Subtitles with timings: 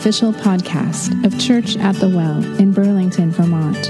[0.00, 3.86] official podcast of Church at the Well in Burlington, Vermont.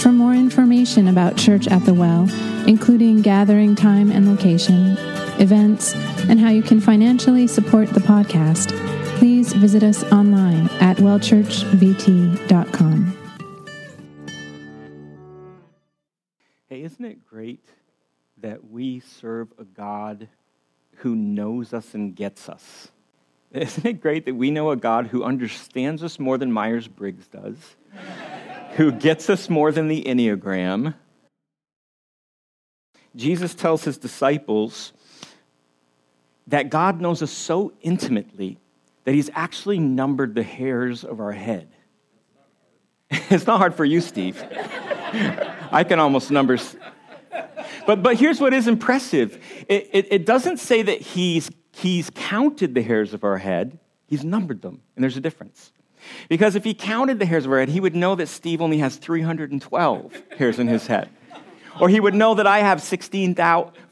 [0.00, 2.28] For more information about Church at the Well,
[2.66, 4.96] including gathering time and location,
[5.38, 5.94] events,
[6.28, 8.76] and how you can financially support the podcast,
[9.18, 13.16] please visit us online at wellchurchvt.com.
[16.68, 17.68] Hey, isn't it great
[18.38, 20.26] that we serve a God
[20.96, 22.90] who knows us and gets us?
[23.54, 27.28] Isn't it great that we know a God who understands us more than Myers Briggs
[27.28, 27.56] does,
[28.76, 30.94] who gets us more than the Enneagram?
[33.14, 34.92] Jesus tells his disciples
[36.48, 38.58] that God knows us so intimately
[39.04, 41.68] that he's actually numbered the hairs of our head.
[43.10, 44.42] it's not hard for you, Steve.
[45.70, 46.58] I can almost number.
[47.86, 49.38] But, but here's what is impressive
[49.68, 54.24] it, it, it doesn't say that he's, he's counted the hairs of our head, he's
[54.24, 54.80] numbered them.
[54.96, 55.72] And there's a difference.
[56.28, 58.78] Because if he counted the hairs of our head, he would know that Steve only
[58.78, 61.08] has 312 hairs in his head.
[61.80, 63.36] Or he would know that I have 16,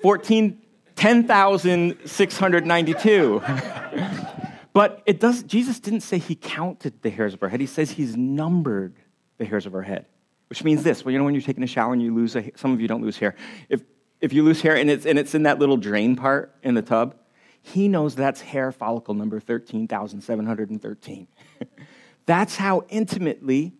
[0.02, 0.62] 14,
[0.94, 3.42] 10,692.
[4.72, 7.58] but it does, Jesus didn't say he counted the hairs of our head.
[7.60, 8.94] He says he's numbered
[9.38, 10.06] the hairs of our head,
[10.48, 11.04] which means this.
[11.04, 12.86] Well, you know when you're taking a shower and you lose, a, some of you
[12.86, 13.34] don't lose hair.
[13.68, 13.82] If,
[14.20, 16.82] if you lose hair and it's, and it's in that little drain part in the
[16.82, 17.16] tub,
[17.62, 21.28] he knows that's hair follicle number 13,713.
[22.26, 23.72] that's how intimately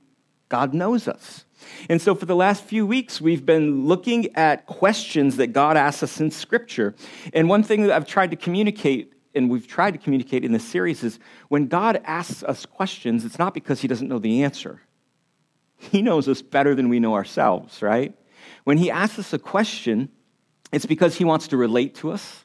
[0.49, 1.45] God knows us.
[1.89, 6.03] And so, for the last few weeks, we've been looking at questions that God asks
[6.03, 6.95] us in Scripture.
[7.33, 10.67] And one thing that I've tried to communicate, and we've tried to communicate in this
[10.67, 14.81] series, is when God asks us questions, it's not because He doesn't know the answer.
[15.77, 18.15] He knows us better than we know ourselves, right?
[18.65, 20.09] When He asks us a question,
[20.73, 22.45] it's because He wants to relate to us.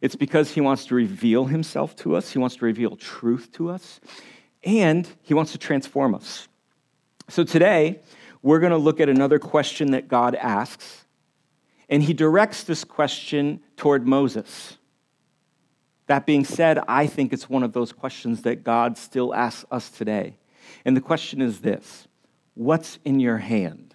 [0.00, 2.32] It's because He wants to reveal Himself to us.
[2.32, 4.00] He wants to reveal truth to us.
[4.62, 6.48] And He wants to transform us.
[7.28, 8.00] So today,
[8.42, 11.04] we're going to look at another question that God asks,
[11.88, 14.78] and he directs this question toward Moses.
[16.06, 19.90] That being said, I think it's one of those questions that God still asks us
[19.90, 20.36] today.
[20.84, 22.06] And the question is this
[22.54, 23.85] What's in your hand?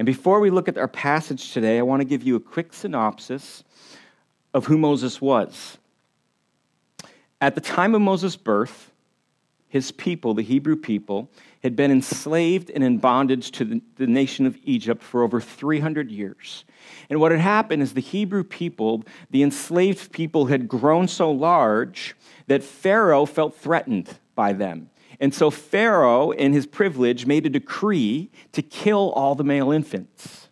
[0.00, 2.72] And before we look at our passage today, I want to give you a quick
[2.72, 3.64] synopsis
[4.54, 5.76] of who Moses was.
[7.38, 8.92] At the time of Moses' birth,
[9.68, 11.30] his people, the Hebrew people,
[11.62, 16.10] had been enslaved and in bondage to the, the, nation of Egypt for over 300
[16.10, 16.64] years.
[17.10, 22.16] And what had happened is the Hebrew people, the enslaved people, had grown so large
[22.46, 24.88] that Pharaoh felt threatened by them.
[25.20, 30.48] And so Pharaoh, in his privilege, made a decree to kill all the male infants.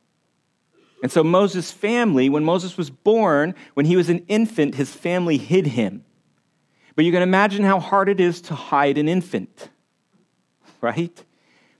[1.02, 5.38] And so Moses' family, when Moses was born, when he was an infant, his family
[5.38, 6.04] hid him
[6.98, 9.68] but you can imagine how hard it is to hide an infant,
[10.80, 11.24] right?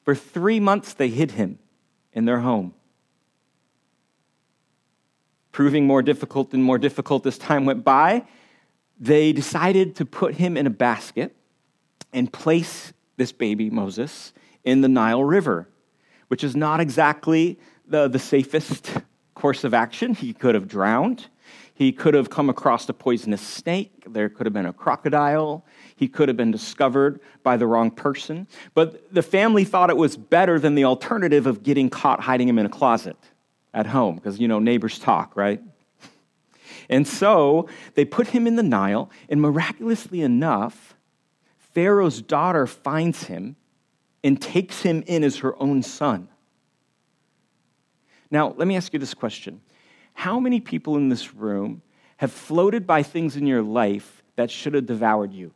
[0.05, 1.59] For three months, they hid him
[2.13, 2.73] in their home.
[5.51, 8.29] Proving more difficult and more difficult as time went by,
[9.01, 11.35] they decided to put him in a basket
[12.13, 14.33] and place this baby, Moses,
[14.65, 15.69] in the Nile River,
[16.29, 18.93] which is not exactly the, the safest
[19.35, 20.15] course of action.
[20.15, 21.27] He could have drowned.
[21.75, 24.05] He could have come across a poisonous snake.
[24.07, 25.65] There could have been a crocodile.
[25.95, 28.49] He could have been discovered by the wrong person.
[28.75, 32.59] But the family thought it was better than the alternative of getting caught hiding him
[32.59, 33.17] in a closet
[33.73, 35.63] at home, because, you know, neighbors talk, right?
[36.89, 40.97] And so they put him in the Nile, and miraculously enough,
[41.79, 43.55] Pharaoh's daughter finds him
[44.25, 46.29] and takes him in as her own son.
[48.33, 49.61] Now, let me ask you this question
[50.13, 51.83] how many people in this room
[52.17, 55.53] have floated by things in your life that should have devoured you?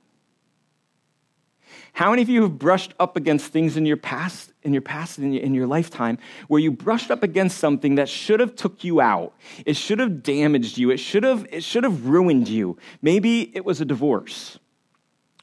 [1.92, 5.18] How many of you have brushed up against things in your past, in your past,
[5.18, 8.84] in your, in your lifetime, where you brushed up against something that should have took
[8.84, 9.34] you out?
[9.66, 10.92] It should have damaged you.
[10.92, 12.78] It should have, it should have ruined you.
[13.00, 14.60] Maybe it was a divorce,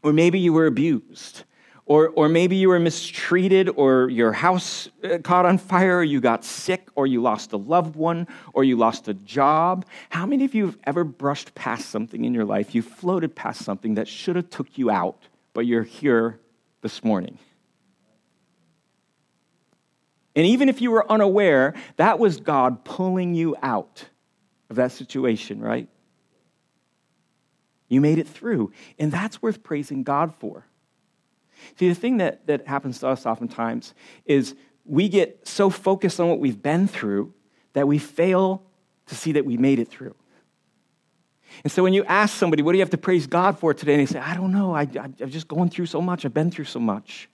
[0.03, 1.43] or maybe you were abused,
[1.85, 6.21] or, or maybe you were mistreated, or your house uh, caught on fire, or you
[6.21, 9.85] got sick, or you lost a loved one, or you lost a job.
[10.09, 12.75] How many of you have ever brushed past something in your life?
[12.75, 16.39] You floated past something that should have took you out, but you're here
[16.81, 17.39] this morning.
[20.35, 24.05] And even if you were unaware, that was God pulling you out
[24.69, 25.89] of that situation, right?
[27.89, 28.71] You made it through.
[28.97, 30.65] And that's worth praising God for.
[31.77, 33.93] See, the thing that, that happens to us oftentimes
[34.25, 34.55] is
[34.85, 37.33] we get so focused on what we've been through
[37.73, 38.63] that we fail
[39.07, 40.15] to see that we made it through.
[41.63, 43.93] And so when you ask somebody, what do you have to praise God for today?
[43.93, 44.73] And they say, I don't know.
[44.73, 46.23] I, I, I'm just going through so much.
[46.23, 47.27] I've been through so much.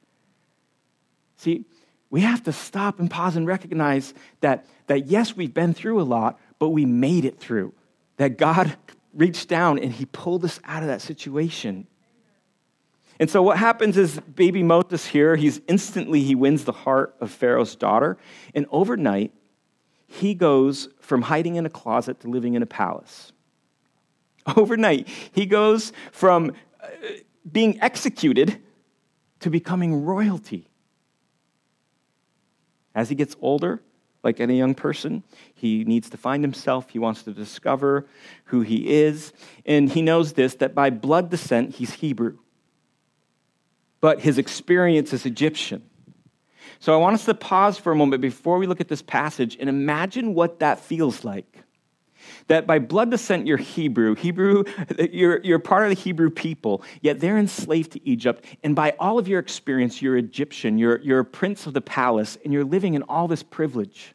[1.38, 1.66] See,
[2.10, 6.04] we have to stop and pause and recognize that, that yes, we've been through a
[6.04, 7.74] lot, but we made it through.
[8.18, 8.78] That God
[9.16, 11.88] reached down and he pulled us out of that situation.
[13.20, 17.32] And so what happens is baby Moses here, he's instantly he wins the heart of
[17.32, 18.18] Pharaoh's daughter,
[18.54, 19.32] and overnight
[20.08, 23.32] he goes from hiding in a closet to living in a palace.
[24.56, 26.52] Overnight, he goes from
[26.82, 26.88] uh,
[27.50, 28.62] being executed
[29.40, 30.70] to becoming royalty.
[32.94, 33.82] As he gets older,
[34.26, 35.24] like any young person,
[35.54, 36.90] he needs to find himself.
[36.90, 38.08] He wants to discover
[38.46, 39.32] who he is.
[39.66, 42.40] And he knows this that by blood descent, he's Hebrew.
[44.02, 45.84] But his experience is Egyptian.
[46.80, 49.56] So I want us to pause for a moment before we look at this passage
[49.60, 51.64] and imagine what that feels like
[52.48, 54.16] that by blood descent you're Hebrew.
[54.16, 54.64] Hebrew,
[55.12, 58.46] you're, you're part of the Hebrew people, yet they're enslaved to Egypt.
[58.64, 60.78] And by all of your experience, you're Egyptian.
[60.78, 64.15] You're, you're a prince of the palace, and you're living in all this privilege.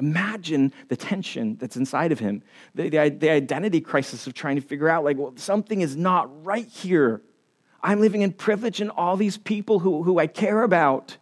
[0.00, 2.42] Imagine the tension that's inside of him,
[2.74, 6.44] the, the, the identity crisis of trying to figure out, like, well, something is not
[6.44, 7.22] right here.
[7.82, 11.18] I'm living in privilege, and all these people who, who I care about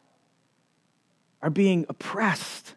[1.42, 2.74] are being oppressed.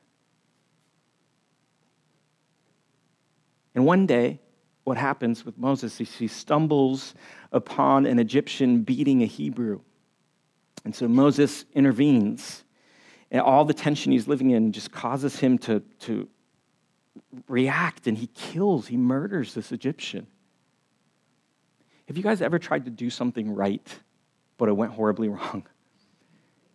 [3.73, 4.39] And one day,
[4.83, 7.13] what happens with Moses is he stumbles
[7.51, 9.81] upon an Egyptian beating a Hebrew.
[10.83, 12.63] And so Moses intervenes.
[13.31, 16.27] And all the tension he's living in just causes him to, to
[17.47, 20.27] react, and he kills, he murders this Egyptian.
[22.07, 23.87] Have you guys ever tried to do something right,
[24.57, 25.63] but it went horribly wrong?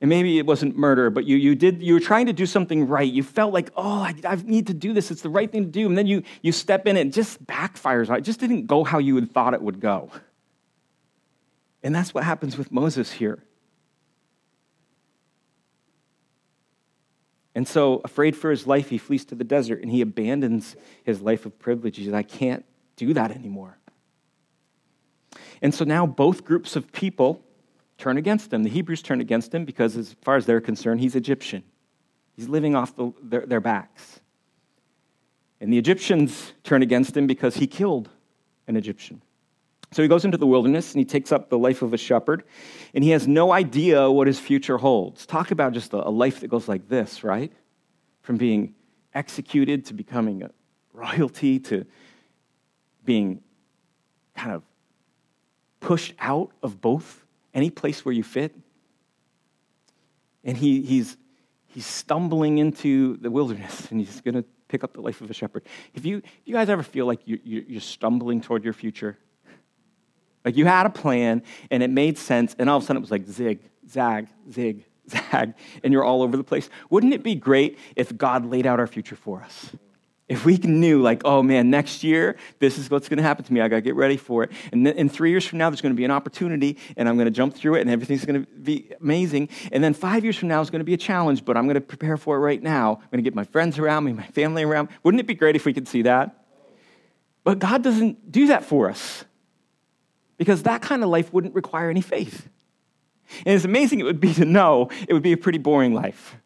[0.00, 2.87] And maybe it wasn't murder, but you, you, did, you were trying to do something
[2.87, 3.11] right.
[3.11, 5.11] You felt like, oh, I, I need to do this.
[5.11, 5.87] It's the right thing to do.
[5.87, 8.14] And then you, you step in and it just backfires.
[8.14, 10.11] It just didn't go how you had thought it would go.
[11.82, 13.43] And that's what happens with Moses here.
[17.56, 21.23] And so, afraid for his life, he flees to the desert and he abandons his
[21.23, 21.97] life of privilege.
[21.97, 22.67] He says, I can't
[22.97, 23.79] do that anymore.
[25.62, 27.43] And so now both groups of people
[27.97, 28.62] turn against him.
[28.62, 31.62] The Hebrews turn against him because, as far as they're concerned, he's Egyptian.
[32.35, 34.20] He's living off the, their, their backs.
[35.58, 38.11] And the Egyptians turn against him because he killed
[38.69, 39.23] an Egyptian.
[39.96, 42.44] So he goes into the wilderness and he takes up the life of a shepherd,
[42.93, 45.25] and he has no idea what his future holds.
[45.25, 47.50] Talk about just a, life that goes like this, right?
[48.20, 48.75] From being
[49.14, 50.50] executed to becoming a
[50.93, 51.87] royalty to
[53.06, 53.40] being
[54.34, 54.62] kind of
[55.81, 58.54] pushed out of both any place where you fit.
[60.44, 61.16] And he, he's,
[61.69, 65.34] he's stumbling into the wilderness and he's going to pick up the life of a
[65.34, 65.64] shepherd.
[65.94, 69.16] If you, if you guys ever feel like you, you, you're stumbling toward your future,
[70.46, 73.00] like you had a plan and it made sense, and all of a sudden it
[73.00, 73.58] was like zig,
[73.90, 76.70] zag, zig, zag, and you're all over the place.
[76.88, 79.72] Wouldn't it be great if God laid out our future for us?
[80.28, 83.52] If we knew, like, oh man, next year, this is what's going to happen to
[83.52, 84.50] me, I got to get ready for it.
[84.72, 87.16] And then in three years from now, there's going to be an opportunity, and I'm
[87.16, 89.48] going to jump through it, and everything's going to be amazing.
[89.70, 91.75] And then five years from now is going to be a challenge, but I'm going
[91.75, 92.94] to prepare for it right now.
[92.94, 94.88] I'm going to get my friends around me, my family around.
[95.03, 96.44] Wouldn't it be great if we could see that?
[97.43, 99.24] But God doesn't do that for us
[100.36, 102.48] because that kind of life wouldn't require any faith.
[103.44, 106.36] And as amazing it would be to know, it would be a pretty boring life.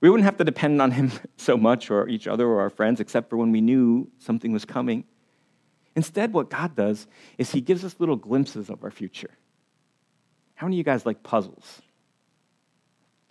[0.00, 3.00] We wouldn't have to depend on him so much or each other or our friends,
[3.00, 5.04] except for when we knew something was coming.
[5.96, 7.06] Instead, what God does
[7.38, 9.30] is he gives us little glimpses of our future.
[10.54, 11.82] How many of you guys like puzzles?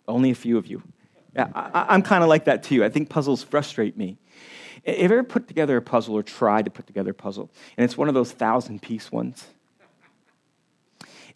[0.08, 0.82] Only a few of you.
[1.36, 2.84] I, am kind of like that too.
[2.84, 4.18] I think puzzles frustrate me.
[4.86, 7.86] Have you ever put together a puzzle or tried to put together a puzzle, and
[7.86, 9.48] it's one of those thousand piece ones?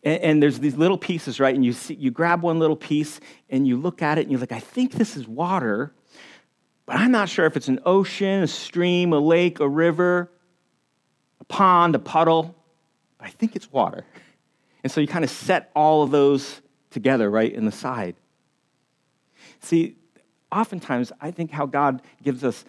[0.04, 1.56] And, and, there's these little pieces, right?
[1.56, 4.39] And you, see, you grab one little piece and you look at it and you're
[4.39, 5.92] like, I think this is water,
[6.86, 10.32] but I'm not sure if it's an ocean, a stream, a lake, a river,
[11.42, 12.56] a pond, a puddle.
[13.18, 14.06] But I think it's water.
[14.84, 16.62] And so you kind of set all of those
[16.92, 18.16] together, right, in the side.
[19.62, 19.98] See,
[20.52, 22.66] oftentimes I think how God gives us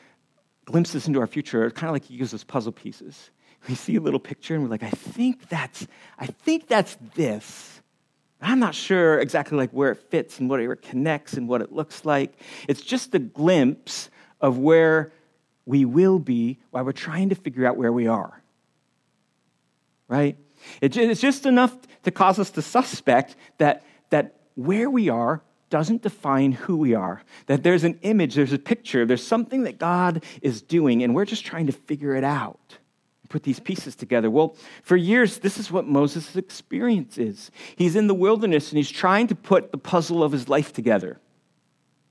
[0.64, 3.30] glimpses into our future, kind of like He gives us puzzle pieces
[3.66, 5.86] we see a little picture and we're like, I think that's,
[6.18, 7.82] I think that's this.
[8.40, 11.72] I'm not sure exactly like where it fits and what it connects and what it
[11.72, 12.40] looks like.
[12.68, 15.12] It's just a glimpse of where
[15.66, 18.42] we will be while we're trying to figure out where we are.
[20.06, 20.38] Right?
[20.80, 26.52] It's just enough to cause us to suspect that, that where we are doesn't define
[26.52, 27.22] who we are.
[27.46, 31.24] That there's an image, there's a picture, there's something that God is doing, and we're
[31.24, 32.78] just trying to figure it out
[33.28, 34.30] put these pieces together.
[34.30, 37.50] Well, for years, this is what Moses' experience is.
[37.76, 41.20] He's in the wilderness and he's trying to put the puzzle of his life together.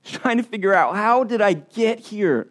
[0.02, 2.48] He's trying to figure out how did I get here?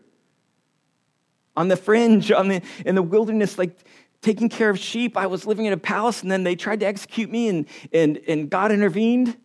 [1.56, 3.80] On the fringe, on the, in the wilderness, like
[4.22, 5.18] taking care of sheep.
[5.18, 8.20] I was living in a palace and then they tried to execute me and, and,
[8.28, 9.38] and God intervened.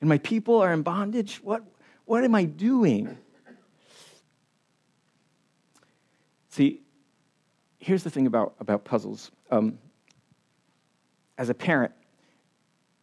[0.00, 1.36] And my people are in bondage.
[1.42, 1.64] What,
[2.04, 3.16] what am I doing?
[6.48, 6.82] See,
[7.78, 9.30] here's the thing about, about puzzles.
[9.50, 9.78] Um,
[11.38, 11.92] as a parent,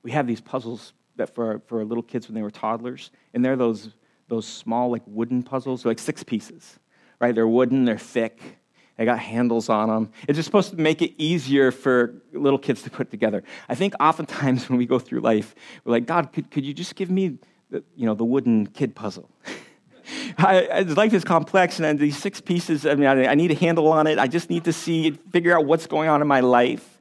[0.01, 3.55] we have these puzzles that for, for little kids when they were toddlers, and they're
[3.55, 3.89] those,
[4.27, 6.79] those small, like wooden puzzles, they're like six pieces,
[7.19, 7.35] right?
[7.35, 8.57] They're wooden, they're thick,
[8.97, 10.12] they got handles on them.
[10.27, 13.43] It's just supposed to make it easier for little kids to put together.
[13.67, 16.95] I think oftentimes when we go through life, we're like, God, could, could you just
[16.95, 17.38] give me
[17.69, 19.29] the, you know, the wooden kid puzzle?
[20.38, 23.88] I, life is complex, and these six pieces, I mean, I, I need a handle
[23.88, 24.19] on it.
[24.19, 27.00] I just need to see, figure out what's going on in my life.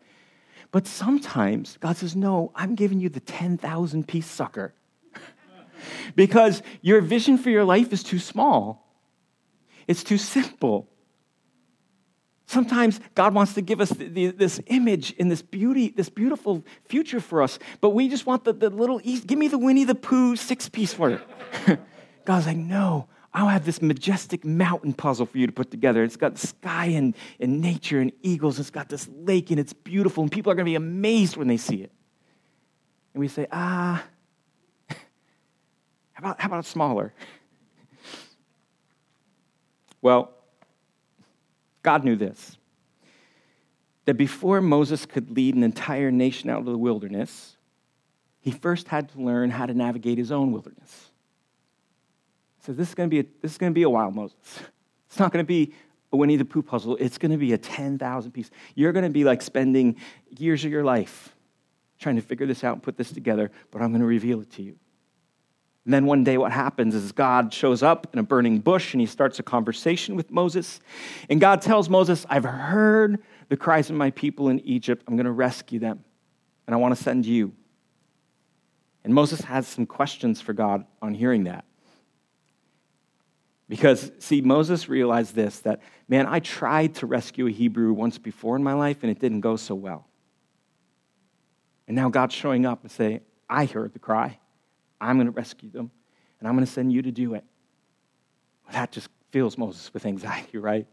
[0.70, 4.72] But sometimes God says, No, I'm giving you the 10,000 piece sucker.
[6.16, 8.86] because your vision for your life is too small,
[9.86, 10.88] it's too simple.
[12.52, 16.62] Sometimes God wants to give us the, the, this image in this beauty, this beautiful
[16.84, 19.94] future for us, but we just want the, the little, give me the Winnie the
[19.94, 21.20] Pooh six piece for it.
[22.26, 26.04] God's like, no, I'll have this majestic mountain puzzle for you to put together.
[26.04, 28.58] It's got sky and, and nature and eagles.
[28.58, 31.48] It's got this lake and it's beautiful, and people are going to be amazed when
[31.48, 31.90] they see it.
[33.14, 34.04] And we say, ah,
[34.90, 34.96] how
[36.18, 37.14] about, how about smaller?
[40.02, 40.41] Well,
[41.82, 42.56] God knew this
[44.04, 47.56] that before Moses could lead an entire nation out of the wilderness,
[48.40, 51.12] he first had to learn how to navigate his own wilderness
[52.62, 54.38] says, This is going to be a, this is going to be a while, Moses.
[55.08, 55.74] It's not going to be
[56.10, 56.96] a Winnie the Pooh puzzle.
[56.98, 58.50] It's going to be a 10,000 piece.
[58.74, 59.96] You're going to be like spending
[60.30, 61.34] years of your life
[61.98, 64.50] trying to figure this out and put this together, but I'm going to reveal it
[64.52, 64.78] to you.
[65.84, 69.00] And then one day, what happens is God shows up in a burning bush and
[69.00, 70.80] he starts a conversation with Moses.
[71.28, 75.02] And God tells Moses, I've heard the cries of my people in Egypt.
[75.08, 76.04] I'm going to rescue them,
[76.66, 77.52] and I want to send you.
[79.04, 81.64] And Moses has some questions for God on hearing that.
[83.68, 88.54] Because, see, Moses realized this that, man, I tried to rescue a Hebrew once before
[88.54, 90.06] in my life and it didn't go so well.
[91.88, 94.38] And now God's showing up and saying, I heard the cry.
[95.02, 95.90] I'm going to rescue them
[96.38, 97.44] and I'm going to send you to do it.
[98.72, 100.86] That just fills Moses with anxiety, right?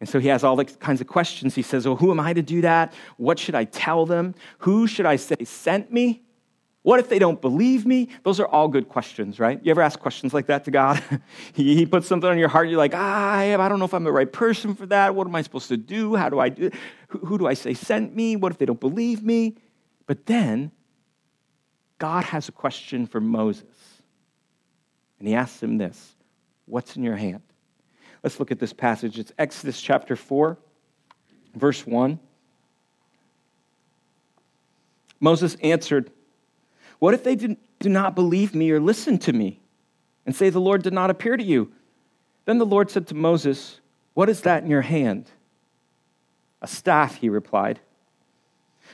[0.00, 1.54] And so he has all the kinds of questions.
[1.54, 2.92] He says, Well, who am I to do that?
[3.18, 4.34] What should I tell them?
[4.58, 6.22] Who should I say sent me?
[6.82, 8.08] What if they don't believe me?
[8.24, 9.60] Those are all good questions, right?
[9.62, 11.00] You ever ask questions like that to God?
[11.54, 14.10] he, puts something on your heart, you're like, ah, I don't know if I'm the
[14.10, 15.14] right person for that.
[15.14, 16.16] What am I supposed to do?
[16.16, 16.70] How do I do
[17.08, 18.34] who, who do I say sent me?
[18.34, 19.54] What if they don't believe me?
[20.06, 20.72] But then,
[22.02, 23.64] God has a question for Moses.
[25.20, 26.16] And he asks him this
[26.66, 27.42] What's in your hand?
[28.24, 29.20] Let's look at this passage.
[29.20, 30.58] It's Exodus chapter 4,
[31.54, 32.18] verse 1.
[35.20, 36.10] Moses answered,
[37.02, 39.58] what if they do not believe me or listen to me
[40.24, 41.72] and say, The Lord did not appear to you?
[42.44, 43.80] Then the Lord said to Moses,
[44.14, 45.28] What is that in your hand?
[46.60, 47.80] A staff, he replied.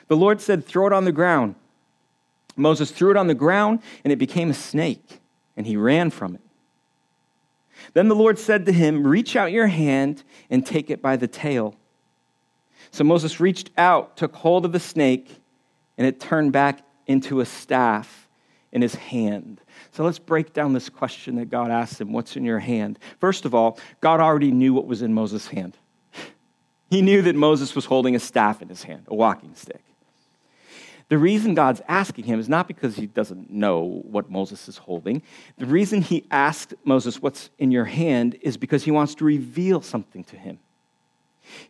[0.06, 1.54] The Lord said, Throw it on the ground.
[2.58, 5.20] Moses threw it on the ground, and it became a snake,
[5.56, 6.40] and he ran from it.
[7.94, 11.28] Then the Lord said to him, Reach out your hand and take it by the
[11.28, 11.74] tail.
[12.90, 15.40] So Moses reached out, took hold of the snake,
[15.96, 18.28] and it turned back into a staff
[18.72, 19.60] in his hand.
[19.92, 22.98] So let's break down this question that God asked him What's in your hand?
[23.18, 25.76] First of all, God already knew what was in Moses' hand.
[26.90, 29.82] He knew that Moses was holding a staff in his hand, a walking stick.
[31.08, 35.22] The reason God's asking him is not because he doesn't know what Moses is holding.
[35.56, 39.80] The reason he asked Moses, What's in your hand, is because he wants to reveal
[39.80, 40.58] something to him.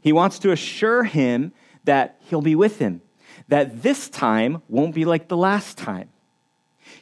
[0.01, 1.53] He wants to assure him
[1.85, 3.01] that he'll be with him,
[3.47, 6.09] that this time won't be like the last time.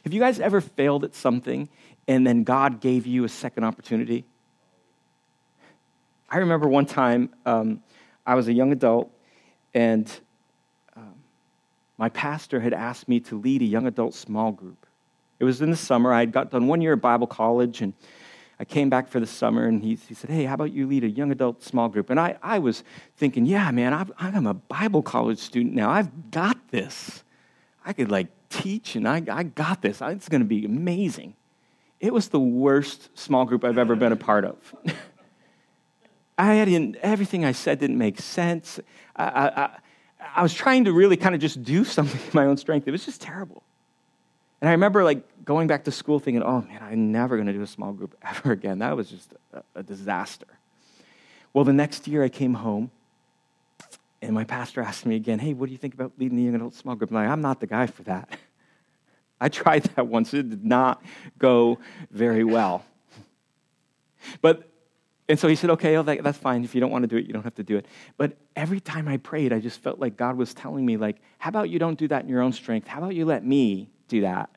[0.03, 1.69] Have you guys ever failed at something
[2.07, 4.25] and then God gave you a second opportunity?
[6.29, 7.81] I remember one time um,
[8.25, 9.11] I was a young adult
[9.73, 10.11] and
[11.97, 14.85] my pastor had asked me to lead a young adult small group.
[15.39, 16.13] It was in the summer.
[16.13, 17.93] I had got done one year at Bible college and
[18.59, 21.03] I came back for the summer and he, he said, Hey, how about you lead
[21.03, 22.09] a young adult small group?
[22.09, 22.83] And I, I was
[23.15, 25.89] thinking, Yeah, man, I've, I'm a Bible college student now.
[25.89, 27.23] I've got this.
[27.85, 30.01] I could like teach and I, I got this.
[30.01, 31.35] It's going to be amazing.
[31.99, 34.75] It was the worst small group I've ever been a part of.
[36.37, 38.79] I had in, everything I said didn't make sense.
[39.15, 39.69] I, I,
[40.19, 42.87] I was trying to really kind of just do something in my own strength.
[42.87, 43.63] It was just terrible.
[44.61, 47.53] And I remember like going back to school thinking, oh man, I'm never going to
[47.53, 48.79] do a small group ever again.
[48.79, 50.47] That was just a, a disaster.
[51.53, 52.91] Well, the next year I came home
[54.21, 56.55] and my pastor asked me again, hey, what do you think about leading the young
[56.55, 57.11] adult small group?
[57.11, 58.29] I'm like, I'm not the guy for that.
[59.41, 60.33] I tried that once.
[60.33, 61.03] It did not
[61.37, 61.77] go
[62.09, 62.83] very well.
[64.41, 64.67] But,
[65.29, 66.63] and so he said, okay, oh, that, that's fine.
[66.63, 67.85] If you don't want to do it, you don't have to do it.
[68.15, 71.49] But every time I prayed, I just felt like God was telling me, like, how
[71.49, 72.87] about you don't do that in your own strength?
[72.87, 74.49] How about you let me do that?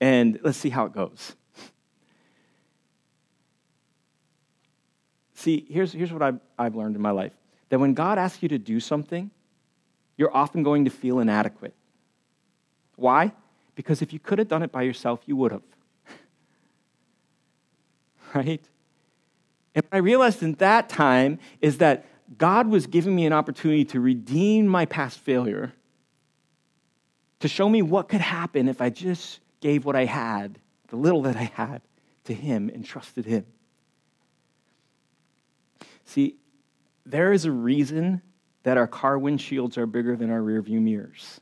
[0.00, 1.36] And let's see how it goes.
[5.34, 7.32] See, here's, here's what I've, I've learned in my life
[7.68, 9.30] that when God asks you to do something,
[10.16, 11.74] you're often going to feel inadequate.
[12.96, 13.32] Why?
[13.76, 15.62] Because if you could have done it by yourself, you would have.
[18.34, 18.64] right?
[19.76, 22.06] And what I realized in that time is that
[22.38, 25.74] God was giving me an opportunity to redeem my past failure,
[27.40, 31.22] to show me what could happen if I just gave what I had, the little
[31.22, 31.82] that I had,
[32.24, 33.44] to Him and trusted Him.
[36.06, 36.36] See,
[37.04, 38.22] there is a reason
[38.62, 41.40] that our car windshields are bigger than our rearview mirrors.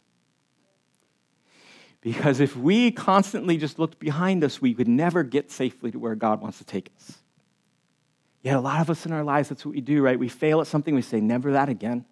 [2.01, 6.17] Because if we constantly just looked behind us, we would never get safely to where
[6.17, 7.24] God wants to take us.
[8.45, 10.19] Yet a lot of us in our lives, that's what we do, right?
[10.19, 12.05] We fail at something, we say, never that again.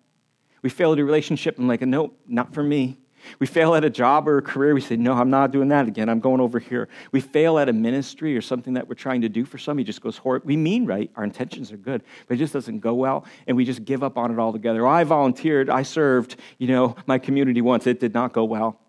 [0.62, 2.98] We fail at a relationship, and like, nope, not for me.
[3.38, 5.86] We fail at a job or a career, we say, no, I'm not doing that
[5.86, 6.08] again.
[6.08, 6.88] I'm going over here.
[7.12, 10.00] We fail at a ministry or something that we're trying to do for somebody, just
[10.00, 10.46] goes horrible.
[10.46, 13.66] We mean right, our intentions are good, but it just doesn't go well, and we
[13.66, 14.86] just give up on it altogether.
[14.86, 18.80] Oh, I volunteered, I served, you know, my community once, it did not go well.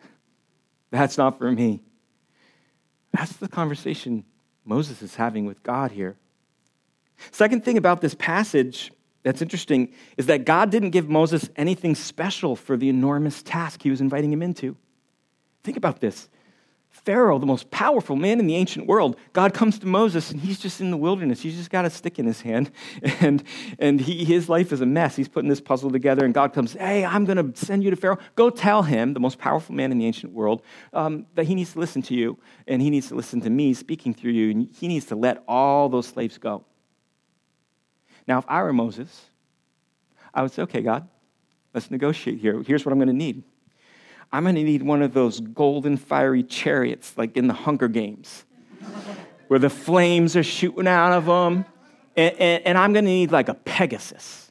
[0.90, 1.80] That's not for me.
[3.14, 4.26] That's the conversation
[4.66, 6.18] Moses is having with God here.
[7.30, 12.54] Second thing about this passage that's interesting is that God didn't give Moses anything special
[12.54, 14.76] for the enormous task he was inviting him into.
[15.64, 16.28] Think about this.
[17.04, 20.58] Pharaoh, the most powerful man in the ancient world, God comes to Moses and he's
[20.58, 21.42] just in the wilderness.
[21.42, 22.70] He's just got a stick in his hand
[23.20, 23.42] and,
[23.78, 25.14] and he, his life is a mess.
[25.14, 27.96] He's putting this puzzle together and God comes, Hey, I'm going to send you to
[27.96, 28.18] Pharaoh.
[28.34, 31.72] Go tell him, the most powerful man in the ancient world, um, that he needs
[31.74, 34.68] to listen to you and he needs to listen to me speaking through you and
[34.72, 36.64] he needs to let all those slaves go.
[38.26, 39.26] Now, if I were Moses,
[40.34, 41.08] I would say, Okay, God,
[41.74, 42.62] let's negotiate here.
[42.62, 43.42] Here's what I'm going to need.
[44.32, 48.44] I'm going to need one of those golden fiery chariots like in the Hunger Games,
[49.48, 51.64] where the flames are shooting out of them.
[52.16, 54.50] And, and, and I'm going to need like a Pegasus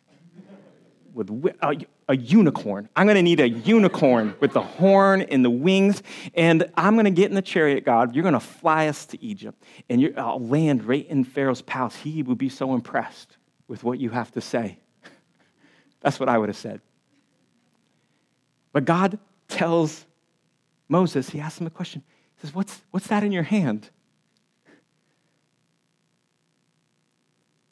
[1.14, 1.30] with
[1.62, 2.90] a, a unicorn.
[2.96, 6.04] I'm going to need a unicorn with the horn and the wings.
[6.36, 8.16] And I'm going to get in the chariot, God.
[8.16, 9.64] You're going to fly us to Egypt.
[9.90, 11.96] And I'll land right in Pharaoh's palace.
[11.96, 14.80] He would be so impressed with what you have to say.
[16.02, 16.82] That's what I would have said.
[18.72, 20.06] But God tells
[20.90, 22.04] Moses, he asks him a question.
[22.36, 23.90] He says, What's, what's that in your hand?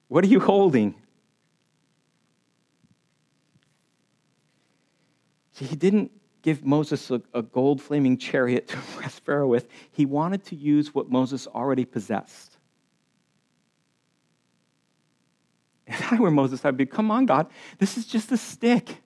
[0.07, 0.95] What are you holding?
[5.53, 9.67] See, he didn't give Moses a, a gold flaming chariot to impress Pharaoh with.
[9.91, 12.52] He wanted to use what Moses already possessed.
[15.85, 19.01] If I were Moses, I'd be, come on, God, this is just a stick.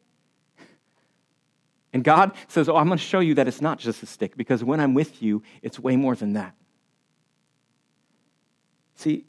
[1.94, 4.38] And God says, Oh, I'm going to show you that it's not just a stick,
[4.38, 6.54] because when I'm with you, it's way more than that.
[8.96, 9.26] See,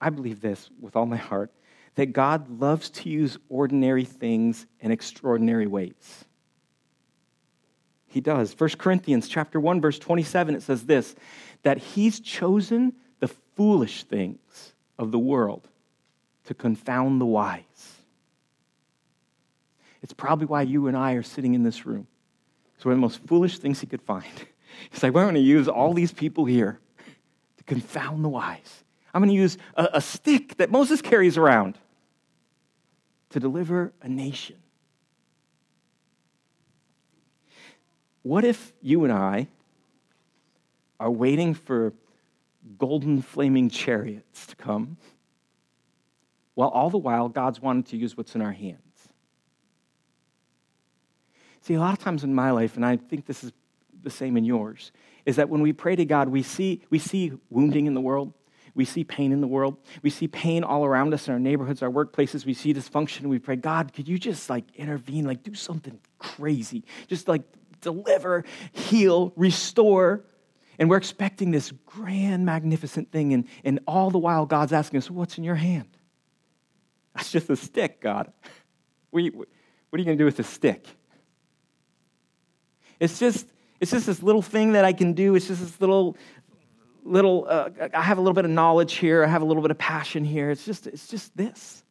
[0.00, 1.52] I believe this with all my heart
[1.96, 6.24] that God loves to use ordinary things in extraordinary ways.
[8.06, 8.54] He does.
[8.58, 11.14] 1 Corinthians chapter 1 verse 27 it says this
[11.62, 15.68] that he's chosen the foolish things of the world
[16.48, 17.98] to confound the wise.
[20.02, 22.06] It's probably why you and I are sitting in this room.
[22.74, 24.24] It's one of the most foolish things he could find.
[24.90, 26.80] He's like, we're going to use all these people here
[27.58, 28.82] to confound the wise.
[29.12, 31.76] I'm going to use a, a stick that Moses carries around
[33.28, 34.56] to deliver a nation.
[38.22, 39.48] What if you and I
[40.98, 41.92] are waiting for
[42.78, 44.96] golden flaming chariots to come,
[46.58, 48.80] while all the while God's wanting to use what's in our hands?
[51.60, 53.52] See, a lot of times in my life, and I think this is
[54.02, 54.90] the same in yours,
[55.24, 58.34] is that when we pray to God, we see, we see wounding in the world.
[58.74, 59.76] We see pain in the world.
[60.02, 62.44] We see pain all around us in our neighborhoods, our workplaces.
[62.44, 63.26] We see dysfunction.
[63.26, 66.82] We pray, God, could you just like intervene, like do something crazy?
[67.06, 67.42] Just like
[67.80, 70.24] deliver, heal, restore.
[70.80, 75.08] And we're expecting this grand, magnificent thing, and, and all the while God's asking us,
[75.08, 75.97] What's in your hand?
[77.18, 78.32] That's just a stick, God.
[79.10, 80.86] What are you, you going to do with a stick?
[83.00, 83.44] It's just,
[83.80, 85.34] it's just this little thing that I can do.
[85.34, 86.16] It's just this little,
[87.02, 87.44] little.
[87.48, 89.24] Uh, I have a little bit of knowledge here.
[89.24, 90.52] I have a little bit of passion here.
[90.52, 91.82] It's just, it's just this.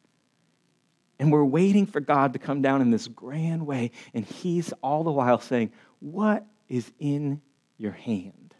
[1.18, 5.04] And we're waiting for God to come down in this grand way, and He's all
[5.04, 7.42] the while saying, "What is in
[7.76, 8.54] your hand?"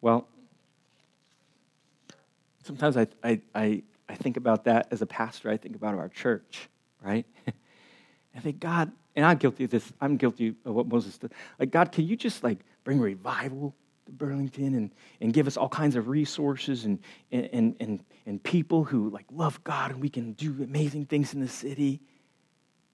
[0.00, 0.28] Well,
[2.66, 5.50] sometimes I, I, I, I think about that as a pastor.
[5.50, 6.68] I think about our church,
[7.00, 7.26] right?
[8.36, 9.92] I think, God, and I'm guilty of this.
[10.00, 11.32] I'm guilty of what Moses did.
[11.58, 13.74] Like, God, can you just like bring revival
[14.04, 16.98] to Burlington and, and give us all kinds of resources and,
[17.32, 21.40] and, and, and people who like love God and we can do amazing things in
[21.40, 22.00] the city?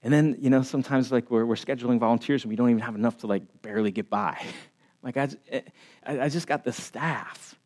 [0.01, 2.95] And then, you know, sometimes like we're, we're scheduling volunteers and we don't even have
[2.95, 4.41] enough to like barely get by.
[5.03, 5.27] Like, I,
[6.05, 7.59] I just got the staff.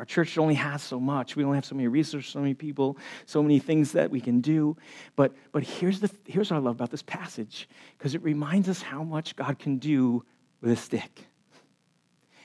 [0.00, 1.36] Our church only has so much.
[1.36, 4.40] We only have so many resources, so many people, so many things that we can
[4.40, 4.74] do.
[5.14, 8.80] But, but here's, the, here's what I love about this passage because it reminds us
[8.80, 10.24] how much God can do
[10.62, 11.26] with a stick,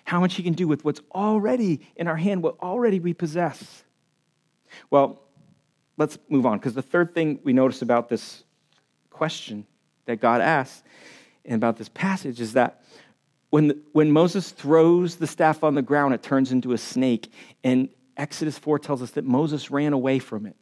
[0.03, 3.85] how much He can do with what's already in our hand, what already we possess.
[4.89, 5.21] Well,
[5.95, 8.43] let's move on because the third thing we notice about this
[9.11, 9.65] question
[10.07, 10.83] that God asks
[11.45, 12.83] and about this passage is that
[13.49, 17.31] when, when Moses throws the staff on the ground, it turns into a snake.
[17.63, 20.55] And Exodus 4 tells us that Moses ran away from it.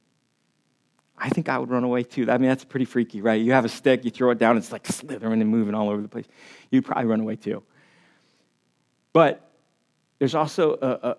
[1.17, 2.29] I think I would run away too.
[2.29, 3.39] I mean, that's pretty freaky, right?
[3.39, 6.01] You have a stick, you throw it down, it's like slithering and moving all over
[6.01, 6.25] the place.
[6.69, 7.63] You'd probably run away too.
[9.13, 9.49] But
[10.19, 11.17] there's also a, a,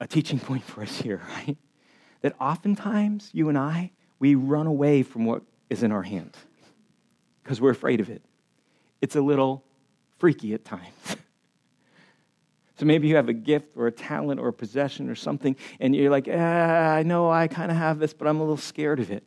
[0.00, 1.56] a teaching point for us here, right?
[2.20, 6.36] That oftentimes you and I, we run away from what is in our hands
[7.42, 8.22] because we're afraid of it.
[9.00, 9.64] It's a little
[10.20, 10.94] freaky at times.
[12.78, 15.96] so maybe you have a gift or a talent or a possession or something, and
[15.96, 19.00] you're like, ah, I know I kind of have this, but I'm a little scared
[19.00, 19.24] of it.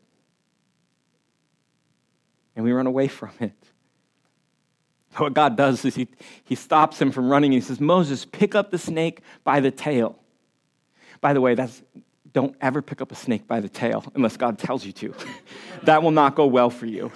[2.56, 3.52] And we run away from it.
[5.18, 6.08] What God does is he,
[6.44, 7.54] he stops him from running.
[7.54, 10.18] and He says, Moses, pick up the snake by the tail.
[11.22, 11.84] By the way, that's
[12.34, 15.14] don't ever pick up a snake by the tail unless God tells you to.
[15.84, 17.12] that will not go well for you.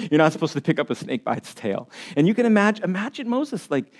[0.10, 1.90] You're not supposed to pick up a snake by its tail.
[2.16, 3.92] And you can imagine, imagine Moses, like,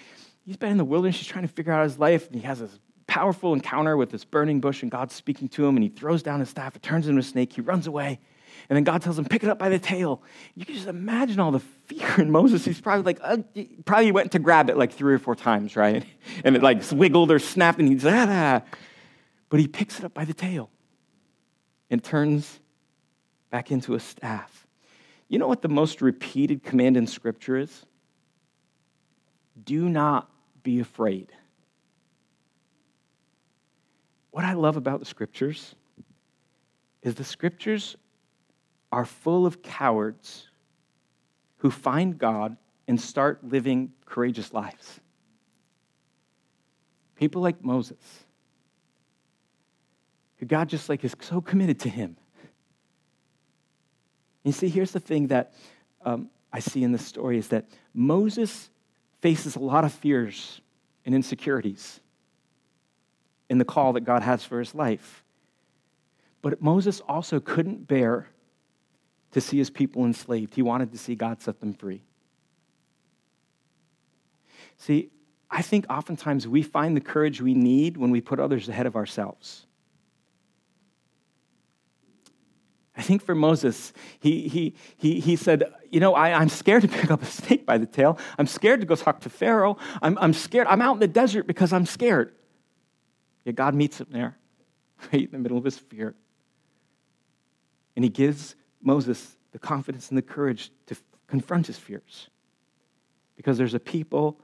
[0.45, 2.61] he's been in the wilderness, he's trying to figure out his life, and he has
[2.61, 6.23] this powerful encounter with this burning bush, and God's speaking to him, and he throws
[6.23, 8.19] down his staff, it turns into a snake, he runs away.
[8.69, 10.23] And then God tells him, pick it up by the tail.
[10.55, 12.65] You can just imagine all the fear in Moses.
[12.65, 13.39] He's probably like, uh,
[13.85, 16.05] probably went to grab it like three or four times, right?
[16.45, 18.63] And it like wiggled or snapped, and he's like, ah.
[19.49, 20.71] But he picks it up by the tail
[21.89, 22.59] and turns
[23.51, 24.66] back into a staff.
[25.29, 27.85] You know what the most repeated command in Scripture is?
[29.65, 30.31] Do not
[30.63, 31.33] be afraid.
[34.31, 35.75] What I love about the Scriptures
[37.03, 37.97] is the Scriptures
[38.93, 40.49] are full of cowards
[41.59, 45.01] who find God and start living courageous lives.
[47.17, 48.27] People like Moses
[50.37, 52.17] who God just like is so committed to him.
[54.47, 55.55] You see, here's the thing that
[56.05, 58.71] um, I see in this story is that Moses
[59.21, 60.61] faces a lot of fears
[61.05, 61.99] and insecurities
[63.51, 65.25] in the call that God has for his life.
[66.43, 68.29] But Moses also couldn't bear
[69.33, 70.55] to see his people enslaved.
[70.55, 72.05] He wanted to see God set them free.
[74.79, 75.11] See,
[75.51, 78.95] I think oftentimes we find the courage we need when we put others ahead of
[78.95, 79.66] ourselves.
[82.97, 86.89] I think for Moses, he, he, he, he said, You know, I, I'm scared to
[86.89, 88.19] pick up a snake by the tail.
[88.39, 89.77] I'm scared to go talk to Pharaoh.
[90.01, 90.67] I'm, I'm scared.
[90.69, 92.35] I'm out in the desert because I'm scared.
[93.45, 94.39] Yet God meets him there,
[95.13, 96.15] right in the middle of his fear.
[97.95, 102.29] And he gives Moses the confidence and the courage to confront his fears
[103.37, 104.41] because there's a people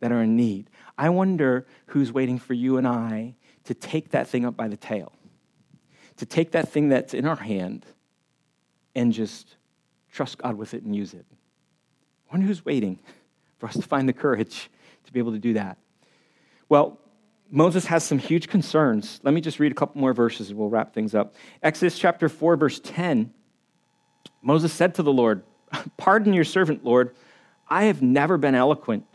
[0.00, 0.70] that are in need.
[0.96, 4.76] I wonder who's waiting for you and I to take that thing up by the
[4.76, 5.12] tail
[6.18, 7.84] to take that thing that's in our hand
[8.94, 9.56] and just
[10.12, 11.26] trust God with it and use it.
[12.30, 12.98] Wonder who's waiting
[13.58, 14.70] for us to find the courage
[15.04, 15.78] to be able to do that.
[16.68, 16.98] Well,
[17.50, 19.20] Moses has some huge concerns.
[19.22, 21.34] Let me just read a couple more verses and we'll wrap things up.
[21.62, 23.32] Exodus chapter 4, verse 10.
[24.42, 25.42] Moses said to the Lord,
[25.96, 27.14] Pardon your servant, Lord.
[27.68, 29.06] I have never been eloquent,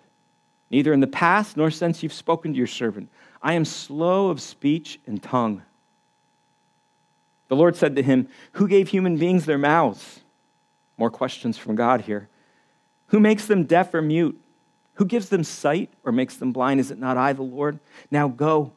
[0.72, 3.10] neither in the past nor since you've spoken to your servant.
[3.42, 5.62] I am slow of speech and tongue.
[7.50, 10.22] The Lord said to him, Who gave human beings their mouths?
[10.98, 12.30] More questions from God here.
[13.08, 14.40] Who makes them deaf or mute?
[14.94, 16.80] Who gives them sight or makes them blind?
[16.80, 17.80] Is it not I, the Lord?
[18.12, 18.74] Now go.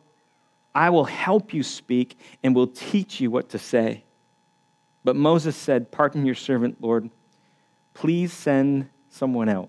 [0.75, 4.05] I will help you speak and will teach you what to say.
[5.05, 7.11] But Moses said, Pardon your servant, Lord.
[7.93, 9.69] Please send someone else.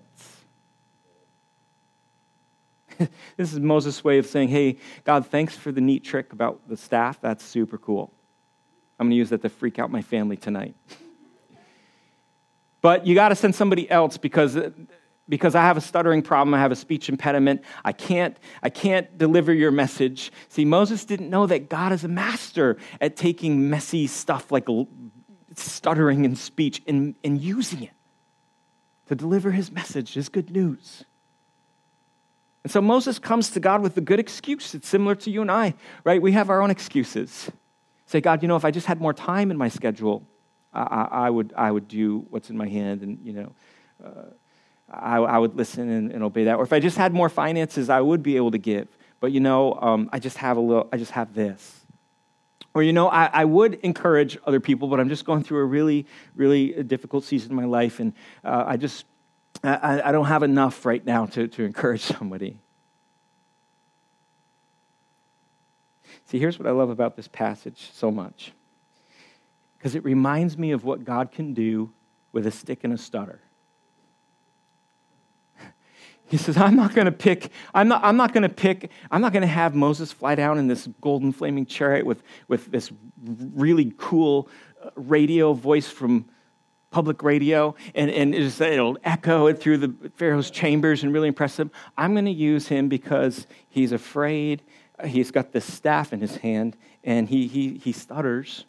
[3.36, 6.76] this is Moses' way of saying, Hey, God, thanks for the neat trick about the
[6.76, 7.20] staff.
[7.20, 8.13] That's super cool.
[8.98, 10.74] I'm going to use that to freak out my family tonight.
[12.80, 14.56] but you got to send somebody else because
[15.28, 19.16] because I have a stuttering problem, I have a speech impediment, I can't, I can't
[19.16, 20.30] deliver your message.
[20.48, 24.66] See, Moses didn't know that God is a master at taking messy stuff like
[25.54, 27.92] stuttering in speech and, and using it
[29.06, 31.04] to deliver his message, his good news.
[32.62, 34.74] And so Moses comes to God with a good excuse.
[34.74, 36.20] It's similar to you and I, right?
[36.20, 37.50] We have our own excuses.
[38.14, 40.24] Say, God, you know, if I just had more time in my schedule,
[40.72, 43.52] I, I, I would, I would do what's in my hand and, you know,
[44.04, 44.30] uh,
[44.88, 46.54] I, I, would listen and, and, obey that.
[46.54, 48.86] Or if I just had more finances, I would be able to give.
[49.18, 51.80] But, you know, um, I just have a little, I just have this.
[52.72, 55.64] Or, you know, I, I, would encourage other people, but I'm just going through a
[55.64, 58.12] really, really difficult season in my life, and
[58.44, 59.06] uh, I just,
[59.64, 62.60] I, I don't have enough right now to, to encourage somebody.
[66.34, 68.50] See, here's what I love about this passage so much
[69.78, 71.92] because it reminds me of what God can do
[72.32, 73.40] with a stick and a stutter.
[76.26, 79.20] He says, I'm not going to pick, I'm not, I'm not going to pick, I'm
[79.20, 82.90] not going to have Moses fly down in this golden flaming chariot with, with this
[83.54, 84.48] really cool
[84.84, 86.28] uh, radio voice from
[86.90, 91.70] public radio and, and it'll echo it through the Pharaoh's chambers and really impress him.
[91.96, 94.62] I'm going to use him because he's afraid.
[95.02, 98.64] He's got this staff in his hand and he, he, he stutters.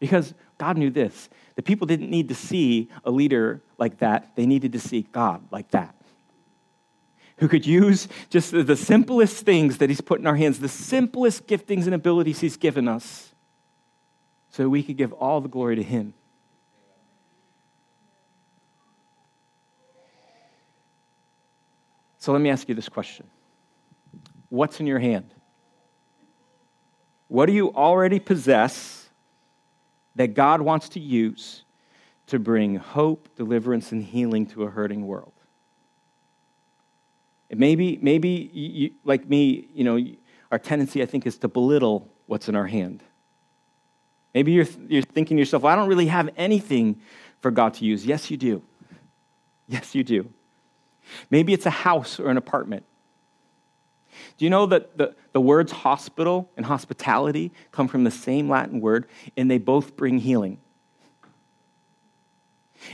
[0.00, 4.46] Because God knew this the people didn't need to see a leader like that, they
[4.46, 5.94] needed to see God like that.
[7.36, 11.46] Who could use just the simplest things that He's put in our hands, the simplest
[11.46, 13.34] giftings and abilities He's given us,
[14.50, 16.14] so we could give all the glory to Him.
[22.22, 23.26] So let me ask you this question
[24.48, 25.34] What's in your hand?
[27.28, 29.02] What do you already possess?
[30.16, 31.64] that God wants to use
[32.26, 35.32] to bring hope, deliverance, and healing to a hurting world.
[37.50, 39.98] Maybe, maybe you, like me, you know,
[40.50, 43.02] our tendency, I think, is to belittle what's in our hand.
[44.34, 47.02] Maybe you're, you're thinking to yourself, well, I don't really have anything
[47.40, 48.06] for God to use.
[48.06, 48.62] Yes, you do.
[49.68, 50.30] Yes, you do.
[51.30, 52.84] Maybe it's a house or an apartment.
[54.36, 58.80] Do you know that the, the words hospital and hospitality come from the same Latin
[58.80, 60.58] word and they both bring healing?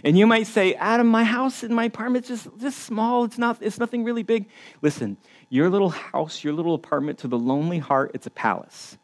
[0.04, 3.24] And you might say, Adam, my house and my apartment is just, just small.
[3.24, 4.48] It's, not, it's nothing really big.
[4.83, 5.16] Listen,
[5.48, 8.98] your little house, your little apartment, to the lonely heart, it's a palace.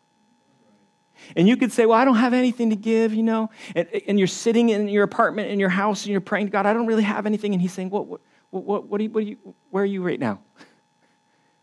[1.37, 3.51] And you could say, Well, I don't have anything to give, you know.
[3.75, 6.67] And, and you're sitting in your apartment, in your house, and you're praying to God,
[6.67, 7.55] I don't really have anything.
[7.55, 8.21] And He's saying, What, what,
[8.63, 9.37] what, what, you, what you,
[9.71, 10.39] Where are you right now?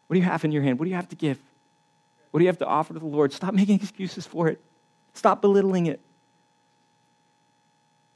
[0.08, 0.77] What do you have in your hand?
[0.77, 1.39] What do you have to give?
[2.32, 3.32] What do you have to offer to the Lord?
[3.32, 4.60] Stop making excuses for it.
[5.13, 5.99] Stop belittling it.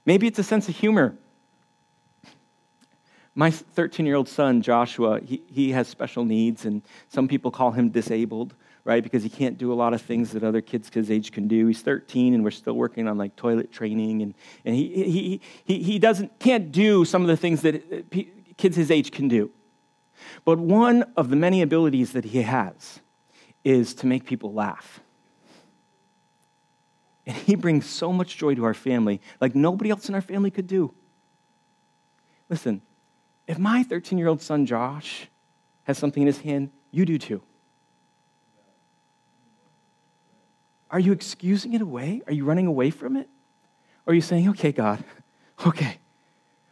[0.05, 1.15] Maybe it's a sense of humor.
[3.33, 7.71] My 13 year old son, Joshua, he, he has special needs, and some people call
[7.71, 9.03] him disabled, right?
[9.03, 11.67] Because he can't do a lot of things that other kids his age can do.
[11.67, 14.33] He's 13, and we're still working on like toilet training, and,
[14.63, 18.21] and he, he, he, he doesn't, can't do some of the things that uh,
[18.57, 19.51] kids his age can do.
[20.43, 22.99] But one of the many abilities that he has
[23.63, 25.01] is to make people laugh.
[27.25, 30.51] And he brings so much joy to our family, like nobody else in our family
[30.51, 30.93] could do.
[32.49, 32.81] Listen,
[33.47, 35.27] if my 13 year old son Josh
[35.83, 37.41] has something in his hand, you do too.
[40.91, 42.21] Are you excusing it away?
[42.27, 43.27] Are you running away from it?
[44.05, 45.03] Or are you saying, okay, God,
[45.65, 45.97] okay,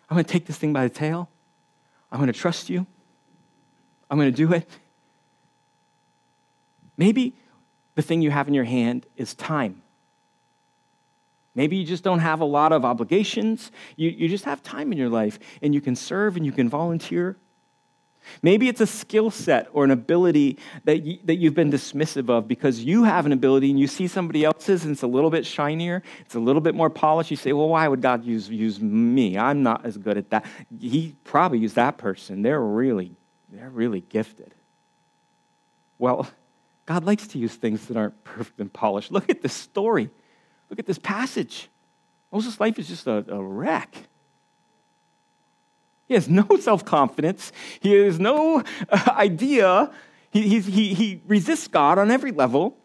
[0.10, 1.30] I'm going to take this thing by the tail.
[2.14, 2.86] I'm going to trust you.
[4.10, 4.70] I'm going to do it.
[6.96, 7.34] Maybe
[7.96, 9.82] the thing you have in your hand is time.
[11.56, 13.72] Maybe you just don't have a lot of obligations.
[13.96, 16.70] You, you just have time in your life and you can serve and you can
[16.70, 17.36] volunteer.
[18.42, 22.48] Maybe it's a skill set or an ability that, you, that you've been dismissive of
[22.48, 25.46] because you have an ability and you see somebody else's and it's a little bit
[25.46, 27.32] shinier, it's a little bit more polished.
[27.32, 29.38] You say, well, why would God use, use me?
[29.38, 30.46] I'm not as good at that.
[30.80, 32.42] He probably used that person.
[32.42, 33.16] They're really
[33.54, 34.54] they're really gifted.
[36.00, 36.28] Well,
[36.86, 39.12] God likes to use things that aren't perfect and polished.
[39.12, 40.10] Look at this story.
[40.70, 41.70] Look at this passage.
[42.32, 43.96] Moses' life is just a, a wreck.
[46.14, 47.52] He has no self confidence.
[47.80, 49.92] He has no uh, idea.
[50.30, 52.78] He, he, he resists God on every level.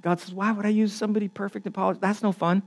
[0.00, 2.00] God says, Why would I use somebody perfect and polished?
[2.00, 2.62] That's no fun.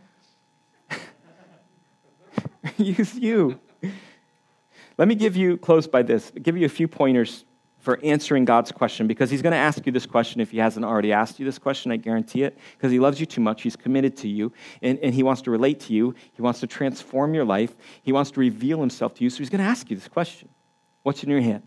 [2.78, 3.58] use you.
[4.98, 7.46] Let me give you, close by this, give you a few pointers
[7.88, 10.86] for answering God's question because He's going to ask you this question if He hasn't
[10.86, 13.62] already asked you this question, I guarantee it, because He loves you too much.
[13.62, 16.14] He's committed to you, and, and He wants to relate to you.
[16.34, 17.74] He wants to transform your life.
[18.04, 19.30] He wants to reveal Himself to you.
[19.30, 20.50] So He's going to ask you this question
[21.04, 21.64] What's in your hand?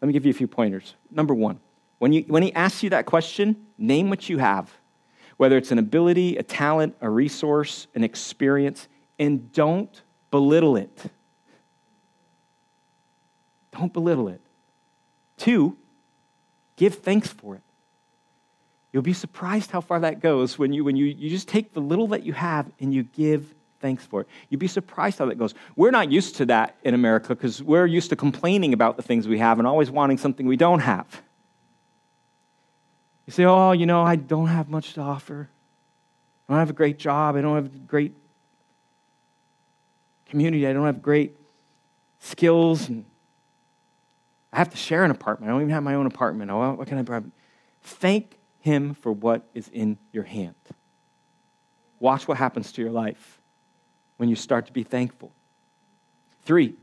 [0.00, 0.94] Let me give you a few pointers.
[1.10, 1.58] Number one,
[1.98, 4.70] when, you, when He asks you that question, name what you have,
[5.36, 8.86] whether it's an ability, a talent, a resource, an experience,
[9.18, 11.10] and don't belittle it.
[13.72, 14.40] Don't belittle it.
[15.40, 15.74] Two,
[16.76, 17.62] give thanks for it.
[18.92, 21.80] You'll be surprised how far that goes when you, when you, you just take the
[21.80, 24.26] little that you have and you give thanks for it.
[24.50, 25.54] You'd be surprised how that goes.
[25.76, 29.26] We're not used to that in America because we're used to complaining about the things
[29.26, 31.22] we have and always wanting something we don't have.
[33.26, 35.48] You say, oh, you know, I don't have much to offer.
[36.48, 37.36] I don't have a great job.
[37.36, 38.12] I don't have a great
[40.26, 40.66] community.
[40.66, 41.34] I don't have great
[42.18, 43.06] skills and
[44.52, 45.50] I have to share an apartment.
[45.50, 46.50] I don't even have my own apartment.
[46.50, 47.30] Oh, what can I bribe?
[47.82, 50.54] Thank Him for what is in your hand.
[52.00, 53.40] Watch what happens to your life
[54.16, 55.32] when you start to be thankful.
[56.42, 56.74] Three,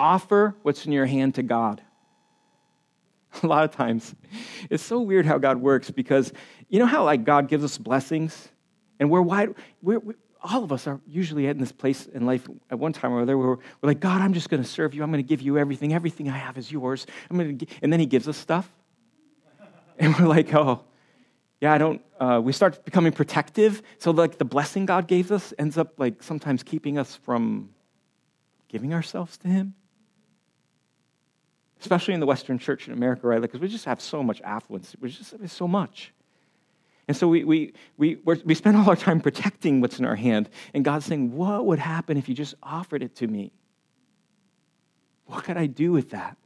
[0.00, 1.82] offer what's in your hand to God.
[3.42, 4.14] A lot of times,
[4.70, 6.32] it's so weird how God works because
[6.68, 8.48] you know how like God gives us blessings,
[8.98, 9.54] and we're wide.
[9.82, 10.00] We're,
[10.48, 13.36] all of us are usually in this place in life at one time or other
[13.36, 15.02] where we're, like, God, I'm just going to serve you.
[15.02, 15.92] I'm going to give you everything.
[15.92, 17.06] Everything I have is yours.
[17.30, 18.68] I'm going to, and then He gives us stuff,
[19.98, 20.84] and we're like, oh,
[21.60, 22.02] yeah, I don't.
[22.20, 23.82] Uh, we start becoming protective.
[23.98, 27.70] So like the blessing God gave us ends up like sometimes keeping us from
[28.68, 29.74] giving ourselves to Him.
[31.80, 33.40] Especially in the Western church in America, right?
[33.40, 34.94] Because like, we just have so much affluence.
[35.00, 36.12] We just have so much.
[37.08, 40.48] And so we, we, we, we spend all our time protecting what's in our hand.
[40.74, 43.52] And God's saying, What would happen if you just offered it to me?
[45.26, 46.36] What could I do with that?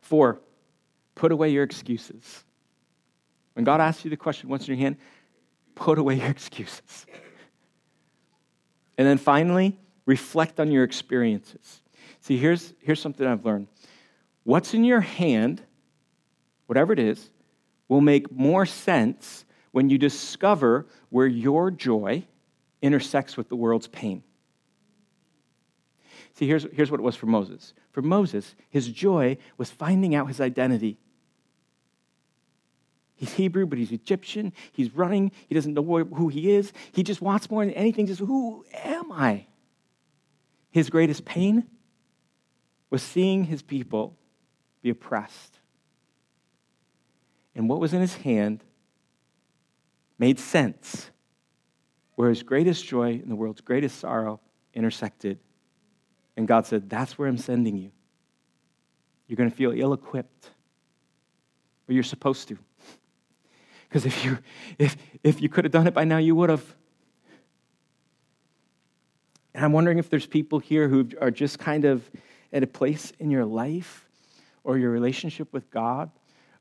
[0.00, 0.40] Four,
[1.14, 2.44] put away your excuses.
[3.54, 4.96] When God asks you the question, What's in your hand?
[5.74, 7.06] Put away your excuses.
[8.98, 11.80] And then finally, reflect on your experiences.
[12.20, 13.66] See, here's, here's something I've learned.
[14.44, 15.62] What's in your hand,
[16.66, 17.30] whatever it is,
[17.88, 22.24] will make more sense when you discover where your joy
[22.80, 24.22] intersects with the world's pain.
[26.34, 27.74] See, here's, here's what it was for Moses.
[27.92, 30.98] For Moses, his joy was finding out his identity.
[33.14, 34.52] He's Hebrew, but he's Egyptian.
[34.72, 35.30] He's running.
[35.48, 36.72] He doesn't know who he is.
[36.92, 39.46] He just wants more than anything, just who am I?
[40.70, 41.64] His greatest pain
[42.90, 44.16] was seeing his people
[44.82, 45.58] be oppressed
[47.54, 48.64] and what was in his hand
[50.18, 51.10] made sense,
[52.14, 54.40] where his greatest joy and the world's greatest sorrow
[54.74, 55.38] intersected.
[56.36, 57.90] And God said, That's where I'm sending you.
[59.26, 60.50] You're going to feel ill equipped,
[61.86, 62.58] but you're supposed to.
[63.88, 64.38] Because if you,
[64.78, 66.64] if, if you could have done it by now, you would have.
[69.54, 72.10] And I'm wondering if there's people here who are just kind of
[72.54, 74.08] at a place in your life
[74.64, 76.10] or your relationship with God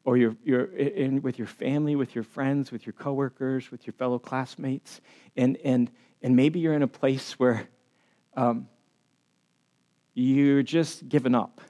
[0.03, 3.93] or you're, you're in, with your family, with your friends, with your coworkers, with your
[3.93, 5.01] fellow classmates,
[5.37, 7.67] and, and, and maybe you're in a place where
[8.35, 8.67] um,
[10.13, 11.61] you're just given up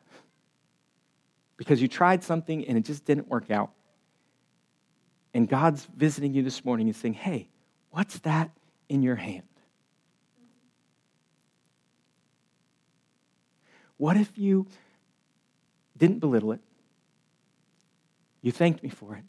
[1.57, 3.71] because you tried something and it just didn't work out.
[5.33, 7.49] And God's visiting you this morning and saying, hey,
[7.91, 8.51] what's that
[8.89, 9.43] in your hand?
[13.97, 14.65] What if you
[15.95, 16.61] didn't belittle it?
[18.41, 19.23] You thanked me for it.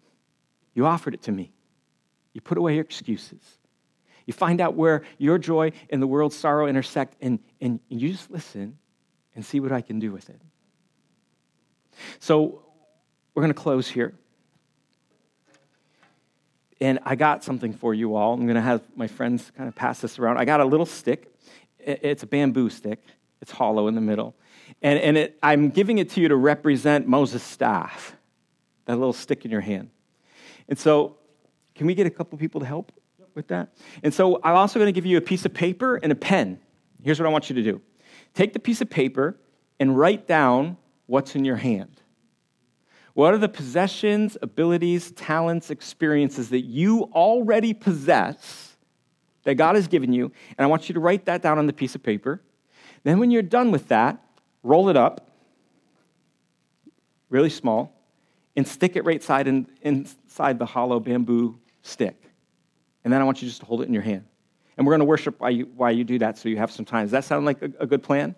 [0.74, 1.53] You offered it to me.
[2.32, 3.43] You put away your excuses.
[4.26, 8.30] You find out where your joy and the world's sorrow intersect, and, and you just
[8.30, 8.78] listen
[9.34, 10.41] and see what I can do with it.
[12.20, 12.62] So,
[13.34, 14.14] we're going to close here.
[16.80, 18.34] And I got something for you all.
[18.34, 20.39] I'm going to have my friends kind of pass this around.
[20.39, 21.32] I got a little stick.
[21.78, 23.03] It's a bamboo stick,
[23.41, 24.37] it's hollow in the middle.
[24.82, 28.16] And, and it, I'm giving it to you to represent Moses' staff
[28.87, 29.91] that little stick in your hand.
[30.68, 31.16] And so,
[31.74, 32.93] can we get a couple people to help
[33.35, 33.74] with that?
[34.03, 36.59] And so, I'm also going to give you a piece of paper and a pen.
[37.03, 37.80] Here's what I want you to do
[38.35, 39.37] take the piece of paper
[39.78, 40.76] and write down
[41.07, 42.01] what's in your hand.
[43.14, 48.76] What are the possessions, abilities, talents, experiences that you already possess
[49.45, 51.72] that God has given you, and I want you to write that down on the
[51.72, 52.41] piece of paper.
[53.03, 54.22] Then, when you're done with that,
[54.62, 55.30] roll it up,
[57.28, 57.93] really small,
[58.57, 62.22] and stick it right side in, inside the hollow bamboo stick.
[63.05, 64.24] And then I want you just to hold it in your hand.
[64.76, 66.84] And we're going to worship while you, while you do that so you have some
[66.84, 67.05] time.
[67.05, 68.34] Does that sound like a, a good plan?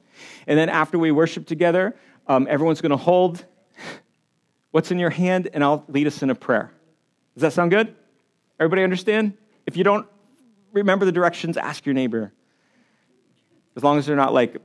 [0.47, 1.97] And then after we worship together,
[2.27, 3.45] um, everyone's going to hold
[4.71, 6.73] what's in your hand, and I'll lead us in a prayer.
[7.35, 7.95] Does that sound good?
[8.59, 9.35] Everybody understand?
[9.67, 10.07] If you don't
[10.73, 12.33] remember the directions, ask your neighbor.
[13.77, 14.57] As long as they're not like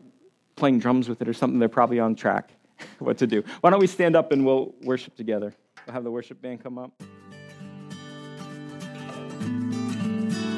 [0.55, 2.51] playing drums with it or something, they're probably on track
[2.99, 3.43] what to do.
[3.61, 5.53] Why don't we stand up and we'll worship together?
[5.85, 6.91] We'll have the worship band come up.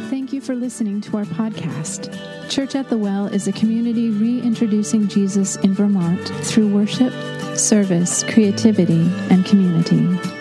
[0.10, 2.12] Thank you for listening to our podcast.
[2.50, 7.14] Church at the Well is a community reintroducing Jesus in Vermont through worship,
[7.58, 10.41] service, creativity, and community.